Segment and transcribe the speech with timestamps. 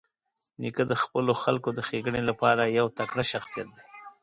[0.61, 3.83] نیکه د خپلو خلکو د ښېګڼې لپاره یو تکړه شخصیت دی.